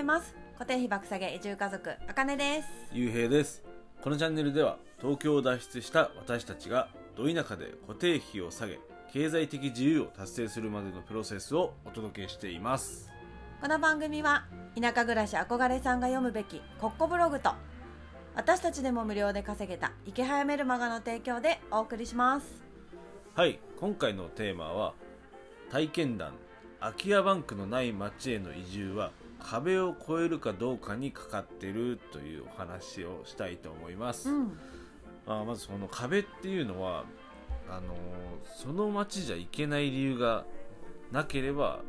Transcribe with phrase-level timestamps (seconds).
[0.00, 0.34] います。
[0.54, 2.68] 固定費爆下げ移住家族あかねです。
[2.92, 3.62] ゆうへいです。
[4.02, 8.78] このチャンネルでは東京を脱出した私たちがど田舎で固定費を下げ
[9.12, 13.10] 経済的自由を達成するまでのプロセスをお届けしています。
[13.60, 14.46] この番組は
[14.80, 17.52] 田舎暮らし憧れさんが読むべきコッコブログと
[18.34, 22.62] 私たちでも無料で稼げた池早メルマガの提供でお送りします。
[23.34, 24.94] はい今回のテーマは
[25.70, 26.32] 体験談
[26.80, 34.58] 空き家バンクのない町への移住は壁を越えるかどうかにかかってるというお話をしたいと思います、うん。
[35.26, 37.04] まあ、まずその壁っていうのは
[37.68, 38.00] あのー
[38.56, 40.44] その町じゃ行けない理由が
[41.12, 41.80] なければ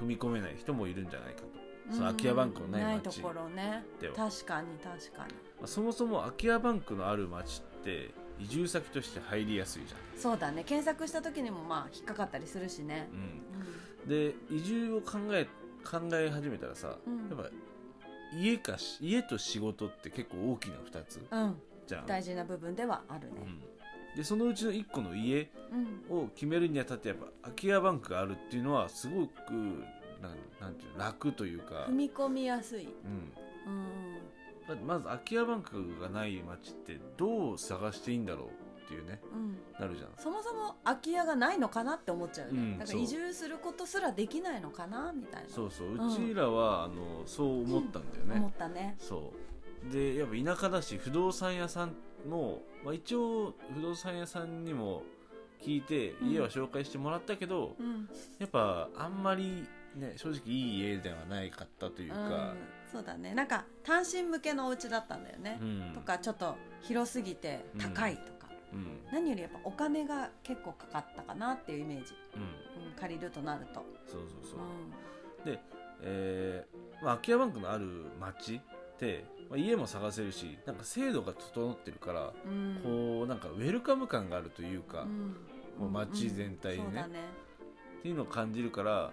[0.00, 1.46] 踏み込めない人もいるんじゃないかと。
[1.90, 3.84] その空き家バンクのない町ないところね。
[4.00, 4.14] では。
[4.14, 5.34] 確かに確かに。
[5.58, 8.10] まあそもそも空き家バンクのある町って
[8.40, 10.64] 移住先として入りやすいじゃそうだね。
[10.64, 13.08] 検索した時にもまあ引っかかったりするしね。
[13.12, 15.46] ん、うん、で移住を考え
[15.84, 17.28] 考え始めたらさ、うん。
[17.28, 17.50] やっぱ
[18.36, 23.34] 家かし家と仕事って結構大きな2つうん、うん、じゃん、大事な部分ではあるね。
[23.44, 25.50] うん、でそのうちの1個の家
[26.10, 26.18] うん。
[26.18, 29.52] を決めるにあたってやっぱ空き家バンクがあるっていうのはすごく
[30.22, 32.88] なんなんていうの楽というか、踏み込みやすい。
[33.66, 34.86] うん、うん。
[34.86, 38.48] まず空き家バンクがない街ってどう探していいんだろう
[38.84, 39.58] っていうねうん。
[39.80, 40.10] なるじゃん。
[40.18, 45.48] そもそも空き家がないのかなって思っちゃうよね、うんだから移住することすらできないのかなみたいな。
[45.48, 45.94] そうそう。
[45.94, 48.96] うちらは、あのそう思ったんだよね、思ったね。
[48.98, 49.92] そう。
[49.92, 51.94] でやっぱ田舎だし不動産屋さん
[52.26, 55.02] も、まあ、一応不動産屋さんにも
[55.60, 56.30] 聞いてうん。
[56.30, 62.56] 家は紹介してもらったけど、うん、やっぱあんまりね正直いい家ではないかったというか、うん。
[62.90, 63.34] そうだね。
[63.34, 65.58] なんか単身向けのお家だったんだよね。
[65.60, 65.92] う、ん。
[65.94, 68.43] とかちょっと広すぎて高いとか、
[68.74, 69.12] うん。
[69.12, 72.42] 何よりやっぱお金が結構かかったかなっていうイメージ、うん。
[72.88, 73.84] うん、借りるとなると。
[74.06, 74.58] そうそうそう。
[75.42, 75.60] う、で、
[76.02, 77.86] えーまあ、空き家バンクのある
[78.20, 78.60] 町っ
[78.98, 82.80] て、まあ、家も探せるしなんか制度が整ってるから、んうん。
[82.82, 85.36] こうなんかウェルカム感があるというか、っうん。
[85.78, 87.20] もう街全体にねそうだね。
[88.02, 89.12] ていうのを感じるから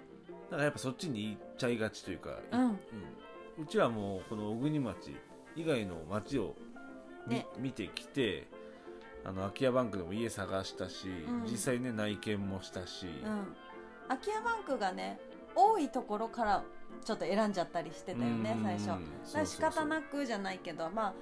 [0.49, 2.61] なんかやっぱそっちに行っちゃいがちというか、うん。
[2.61, 2.79] うん。
[3.63, 5.15] うちはもうこの小国町
[5.55, 6.55] 以外の町を
[7.27, 7.45] み、ね。
[7.59, 8.47] 見てきて
[9.23, 11.51] あの空き家バンクでも家探したし、うん。
[11.51, 13.55] 実際ね内見もしたし、うん、
[14.07, 15.19] 空き家バンクがね
[15.55, 16.63] 多いところから
[17.03, 18.63] ちょっと選んじゃったりしてたよねうん。
[18.63, 18.87] 最初。
[18.87, 21.13] だから仕方くなくじゃないけどまあ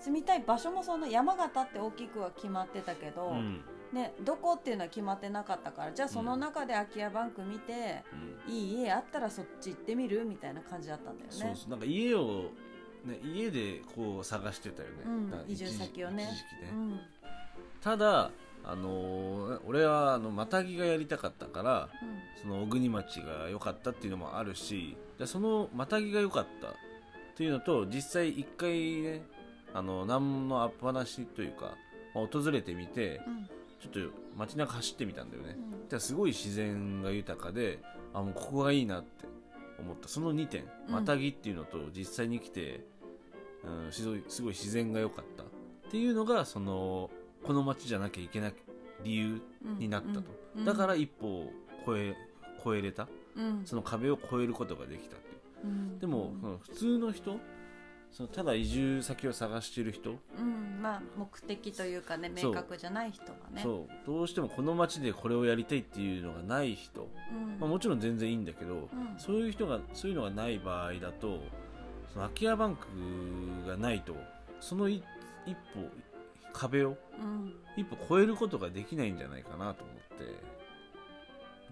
[0.00, 3.60] 住みたい場所もそんな山形って大きくは決まってたけど、うん。
[3.92, 8.04] ね、どこっていうのは決まってなかったからじゃあその中で空き家バンク見て、
[8.46, 8.52] うん。
[8.52, 11.36] いい家あったらそっち行ってみるみたいな感じだったんだよね。
[11.36, 11.70] そうそう。
[11.70, 12.50] なんか家を、
[13.04, 15.30] ね、家でこう探してたよね、うん。
[15.30, 16.24] だから移住先をね。
[16.24, 16.70] 一時期ね。
[16.72, 17.00] うん
[17.80, 18.30] ただ
[18.64, 21.88] あのー俺はあのまたぎがやりたかったから
[22.42, 26.72] その小国町が良かったっていうのもあるしでそのまたぎが良かったっ
[27.36, 29.22] ていうのと実際一回ね
[29.72, 31.76] あの何のアップ話というか、
[32.14, 33.32] まあ訪れてみてうん。
[33.34, 33.48] うん
[33.80, 34.00] ちょっと
[34.36, 35.88] 街中走ってみたんだよね、うん。
[35.88, 37.78] じゃあすごい自然が豊かで
[38.12, 39.26] あもうここがいいなって
[39.78, 40.08] 思った。
[40.08, 40.94] その2点うん。
[40.94, 42.84] またぎっていうのと実際に来て、
[43.64, 45.46] うん、すごいすごい自然が良かったっ
[45.90, 47.10] ていうのがその
[47.42, 48.54] この街じゃなきゃいけない
[49.04, 50.20] 理由うんになったと、
[50.56, 51.52] うんだから一歩を
[51.86, 52.16] 超え
[52.62, 53.08] 超えれた。
[53.36, 53.62] うん。
[53.64, 55.66] その壁を越えることができたっていう。
[55.66, 55.98] うん。
[56.00, 57.38] でも、普通の人
[58.10, 60.82] そのただ移住先を探してる人、うん。
[60.82, 63.62] まあ目的というかね明確じゃない人がね。
[63.62, 64.06] そう。
[64.06, 67.60] どうしてもこの街でこれをやりたいっていうのがない人、うん。
[67.60, 68.88] まあ、もちろん全然いいんだけど、ん。
[69.18, 71.40] そういう人がそういうのがない場合だと
[72.12, 74.16] その空き家バンクがないと
[74.60, 75.02] そのい
[75.46, 75.88] 一歩
[76.52, 77.54] 壁をうん。
[77.76, 80.58] 一歩越えることができないんじゃないかなと思って。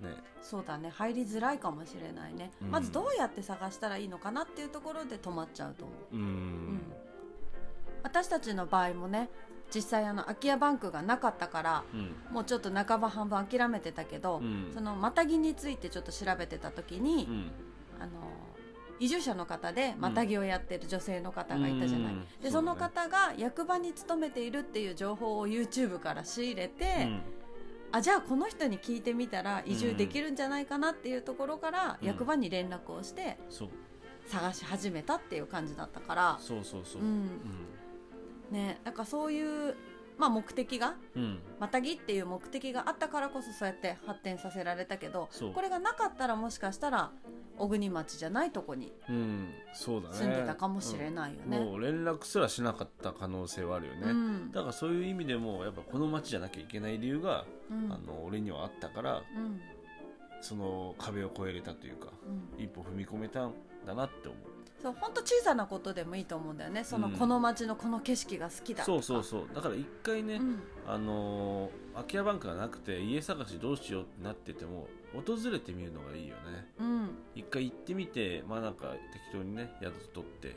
[0.06, 0.22] ね。
[0.42, 0.91] そうだね。
[0.91, 2.70] 入りづらいかもしれないね、うん。
[2.70, 6.16] まずどうやって探したらいいのかなっていうところで止まっちゃうと思う。
[6.16, 6.81] うーん。
[8.03, 9.28] 私たちの場合もね
[9.75, 12.14] 実際あの空き家バンクがなかったからうん。
[12.32, 14.70] もうちょっと半ば半分諦めてたけど、うん。
[14.73, 17.50] そのまたぎについてちょっと調べてた時に、うん。
[18.00, 18.11] あの
[18.98, 22.26] 移住者の方でまたぎをやってる女性の方がいたじゃない、うん。
[22.43, 27.20] でその方が役場に勤めているっていう情報を YouTube から仕入れて、うん。
[27.93, 32.06] あじゃあこの人に聞いてみたら移住できるんじゃないかなっていうところからうん。
[32.06, 33.38] 役場に連絡をして
[34.26, 37.02] 探し始めたっていう感じだったから、そうそうそう。
[37.02, 37.28] うん。
[38.50, 39.75] ね、だからそういう、
[40.18, 41.22] まあ、目的がうん。
[41.22, 47.10] うんまたぎっていう目的があったからこそそうやって発展させられたけどこれがなかったらもしかしたら
[47.56, 48.92] 小国町じゃないとこに
[49.72, 51.58] 住んでたかもしれないよね。
[51.58, 54.52] もう連絡すらしなかった可能性はあるよね、うん。
[54.52, 57.90] だからそういう意味でもやっぱこの街じゃなきゃいけない理由が、うん。
[57.90, 59.60] あの俺にはあったからうん。
[60.42, 62.08] その壁を越えれたというか
[62.56, 62.62] うん。
[62.62, 63.54] 一歩踏み込めたん
[63.86, 64.56] だなって思う
[64.87, 66.85] そそう本当小さなことでもいいと思うんだよね。
[66.85, 69.49] その、うんこの街のこの景色が好きだそうそうそう。
[69.55, 70.62] だから一回ね、うん。
[70.87, 76.69] あのー空き家バンクがなくて家探しどうしようってなってても訪れてみるのがいいよね。
[76.79, 77.09] うん。
[77.35, 80.56] 一回行ってみてまあなんか適当にね宿取って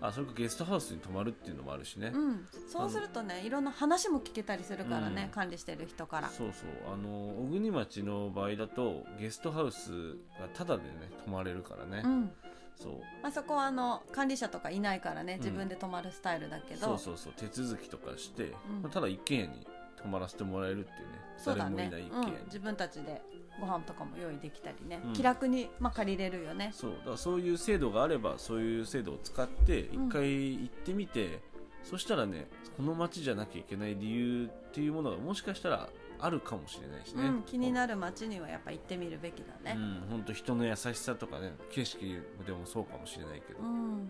[0.00, 5.28] あそれかゲストハウスに泊まるっていうのもあるしね、うん、そうするとねいろんな話も聞けたりするからね、うん。
[5.30, 6.28] 管理してる人から。
[6.28, 6.92] そうそう。
[6.92, 9.90] あの小国町の場合だとゲストハウス
[10.38, 12.30] がタダでね泊まれるからね、うん
[12.78, 12.92] そう。
[13.22, 15.38] まあ、そこはあの管理者とかいないからねん。
[15.38, 18.82] 自分で泊まるスタイルだけど、そうそうそう手続きとかして、うん。
[18.82, 19.66] まあただ一軒家に
[19.96, 21.88] 泊まらせてもらえるっていうねそうだね。
[21.90, 23.22] 誰もいない一うん軒家に、自分たちで
[23.60, 25.12] ご飯とかも用意できたりね、うん。
[25.12, 26.70] 気楽に、まあ、借りれるよね。
[26.72, 26.90] そう。
[26.92, 30.08] だからそういう制度があればそういう制度を使って一うん。
[30.08, 30.22] 回
[30.62, 31.40] 行ってみて、
[31.82, 35.88] そしたらねこの町じゃなきゃいけない理由っていうものがもしかしたら
[36.20, 39.76] あるかもしれないしね、うん、気になる街にはやっぱ行ってみるべきだね。
[39.76, 44.08] うん本当人の優しさとかね景色でもそうかもしれないけど、うん。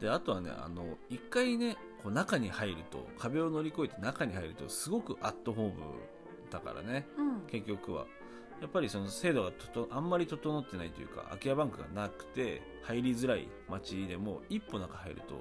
[0.00, 5.72] であとはねあの一回ねこう中に入ると壁を乗り越えて中に入るとすごくアットホーム
[6.50, 7.40] だからねうん。
[7.48, 8.06] 結局は。
[8.60, 15.34] やっぱりその制度がととあんまり整ってないというか空き家バンクがなくて入りづらい街でも一歩中入ると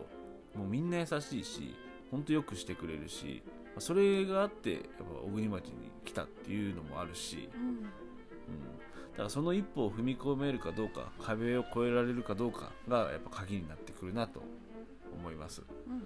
[0.55, 1.75] もうみんな優しいし
[2.11, 7.61] 本当よくしてくれるしまあそれがあってやっぱ小国町に来たっていうのもあるし、うん。
[7.61, 7.87] うん、だ
[9.17, 14.41] からその一歩を踏み込めるかどうか壁を越えられるかどうかがやっぱ鍵になってくるなと
[15.13, 15.63] 思います。
[15.87, 16.03] うん。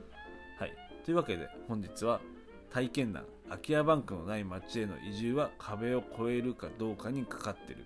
[0.57, 0.73] はい、
[1.05, 2.21] というわけで本日は
[2.69, 7.85] 体験談空き家バンクのない町への移住は壁を越えるかどうかにかかってる。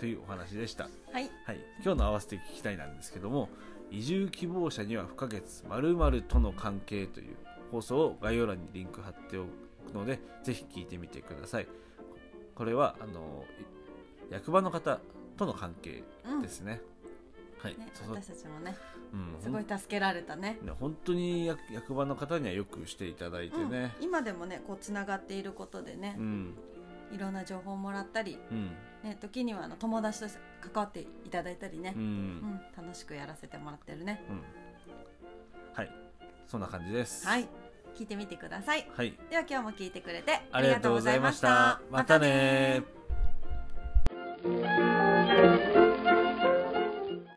[0.00, 1.30] というお話でした、はい。
[1.44, 3.50] はい、今日の合わせて聞きたいなんですけども
[3.90, 7.36] 移住希望者には不可欠〇〇との関係という
[7.70, 11.68] 放送を概要欄にリンク貼っておくのでぜひ聞いてみてください。
[12.54, 13.44] これはあの
[14.30, 15.00] い役場の方
[15.36, 16.80] との関係うんですね、
[17.58, 17.78] はい。
[17.78, 18.76] ね私たちもね
[19.12, 20.58] うんすごい助けられたね。
[20.62, 26.54] ね本当に役役場の方にはよくしていただいてね、うん、今でもねこうつながっていることでねう、ん。
[27.12, 28.70] いろんな情報をもらったり、うん。
[29.02, 30.26] ね、時にはあの友達と
[30.60, 31.94] 関わっていただいたりね。
[31.96, 34.24] う、ん、うん楽しくやらせてもらってるね。
[34.28, 34.36] うん。
[34.36, 34.69] はい
[36.50, 37.24] そんな感じです。
[37.28, 37.48] はい。
[37.96, 38.84] 聞いてみてください。
[38.96, 39.14] はい。
[39.30, 41.80] では今日も聞いてくれてありがとうございました。
[41.90, 42.18] また。
[42.18, 42.82] ね
[44.42, 44.79] またね